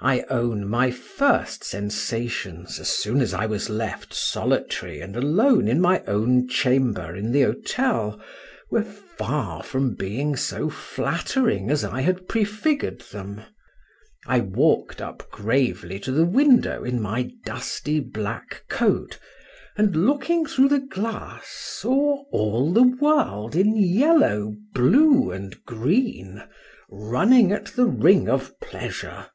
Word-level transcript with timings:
I 0.00 0.22
own 0.28 0.68
my 0.68 0.90
first 0.90 1.64
sensations, 1.64 2.78
as 2.78 2.90
soon 2.90 3.22
as 3.22 3.32
I 3.32 3.46
was 3.46 3.70
left 3.70 4.12
solitary 4.12 5.00
and 5.00 5.16
alone 5.16 5.66
in 5.66 5.80
my 5.80 6.02
own 6.06 6.46
chamber 6.46 7.16
in 7.16 7.32
the 7.32 7.40
hotel, 7.40 8.20
were 8.70 8.82
far 8.84 9.62
from 9.62 9.94
being 9.94 10.36
so 10.36 10.68
flattering 10.68 11.70
as 11.70 11.84
I 11.84 12.02
had 12.02 12.28
prefigured 12.28 13.00
them. 13.12 13.42
I 14.26 14.40
walked 14.40 15.00
up 15.00 15.30
gravely 15.30 15.98
to 16.00 16.12
the 16.12 16.26
window 16.26 16.84
in 16.84 17.00
my 17.00 17.30
dusty 17.46 18.00
black 18.00 18.64
coat, 18.68 19.18
and 19.74 19.96
looking 19.96 20.44
through 20.44 20.68
the 20.68 20.80
glass 20.80 21.46
saw 21.48 22.24
all 22.30 22.74
the 22.74 22.94
world 23.00 23.56
in 23.56 23.74
yellow, 23.74 24.54
blue, 24.74 25.30
and 25.30 25.64
green, 25.64 26.42
running 26.90 27.52
at 27.52 27.66
the 27.68 27.86
ring 27.86 28.28
of 28.28 28.60
pleasure. 28.60 29.28